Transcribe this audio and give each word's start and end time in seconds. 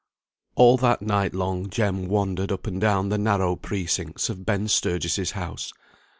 All 0.55 0.77
that 0.77 1.03
night 1.03 1.35
long 1.35 1.69
Jem 1.69 2.07
wandered 2.07 2.51
up 2.51 2.65
and 2.65 2.81
down 2.81 3.09
the 3.09 3.19
narrow 3.19 3.55
precincts 3.55 4.29
of 4.31 4.47
Ben 4.47 4.67
Sturgis's 4.67 5.33
house. 5.33 5.71